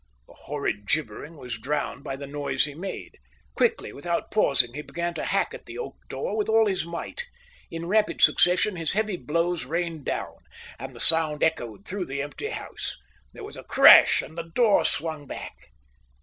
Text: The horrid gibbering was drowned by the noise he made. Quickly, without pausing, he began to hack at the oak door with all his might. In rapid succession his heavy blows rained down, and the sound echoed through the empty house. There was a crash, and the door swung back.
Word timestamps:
The 0.25 0.33
horrid 0.33 0.87
gibbering 0.89 1.37
was 1.37 1.59
drowned 1.59 2.03
by 2.03 2.15
the 2.15 2.25
noise 2.25 2.65
he 2.65 2.73
made. 2.73 3.19
Quickly, 3.53 3.93
without 3.93 4.31
pausing, 4.31 4.73
he 4.73 4.81
began 4.81 5.13
to 5.13 5.25
hack 5.25 5.53
at 5.53 5.67
the 5.67 5.77
oak 5.77 5.95
door 6.09 6.35
with 6.35 6.49
all 6.49 6.65
his 6.65 6.83
might. 6.87 7.23
In 7.69 7.85
rapid 7.85 8.19
succession 8.19 8.77
his 8.77 8.93
heavy 8.93 9.15
blows 9.15 9.63
rained 9.65 10.03
down, 10.05 10.37
and 10.79 10.95
the 10.95 10.99
sound 10.99 11.43
echoed 11.43 11.85
through 11.87 12.05
the 12.05 12.23
empty 12.23 12.49
house. 12.49 12.97
There 13.33 13.43
was 13.43 13.55
a 13.57 13.63
crash, 13.63 14.23
and 14.23 14.35
the 14.35 14.49
door 14.55 14.85
swung 14.85 15.27
back. 15.27 15.53